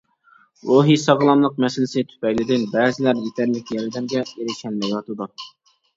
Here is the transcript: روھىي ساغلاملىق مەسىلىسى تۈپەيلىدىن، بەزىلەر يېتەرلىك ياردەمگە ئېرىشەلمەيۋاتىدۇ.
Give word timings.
روھىي 0.69 0.97
ساغلاملىق 1.01 1.59
مەسىلىسى 1.65 2.03
تۈپەيلىدىن، 2.13 2.65
بەزىلەر 2.73 3.19
يېتەرلىك 3.27 3.73
ياردەمگە 3.77 4.27
ئېرىشەلمەيۋاتىدۇ. 4.33 5.29